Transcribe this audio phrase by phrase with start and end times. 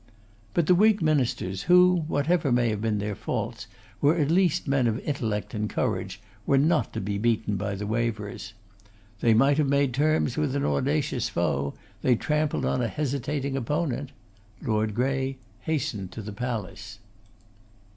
[0.55, 3.67] But the Whig ministers, who, whatever may have been their faults,
[4.01, 7.85] were at least men of intellect and courage, were not to be beaten by 'the
[7.85, 8.53] Waverers.'
[9.19, 14.11] They might have made terms with an audacious foe; they trampled on a hesitating opponent.
[14.59, 16.97] Lord Grey hastened to the palace.